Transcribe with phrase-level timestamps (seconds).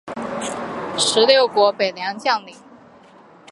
[0.97, 2.55] 十六国北凉将领。